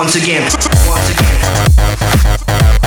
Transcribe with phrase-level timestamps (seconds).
[0.00, 0.42] Once again,
[0.88, 2.79] once again.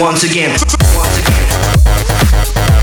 [0.00, 0.50] Once again,
[0.94, 2.77] once again.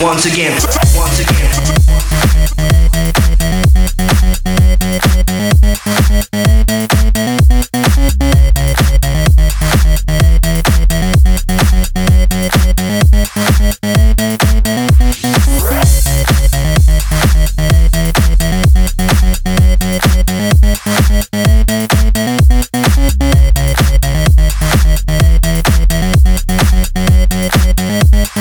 [0.00, 0.58] once again,
[0.94, 1.70] once again.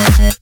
[0.01, 0.38] Thank you.